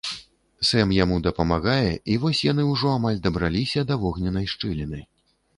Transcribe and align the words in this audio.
Сэм 0.69 0.93
яму 1.03 1.19
дапамагае, 1.27 1.91
і 2.13 2.17
вось 2.25 2.43
яны 2.51 2.65
ўжо 2.71 2.87
амаль 3.01 3.23
дабраліся 3.29 3.87
да 3.93 3.99
вогненнай 4.07 4.53
шчыліны. 4.57 4.99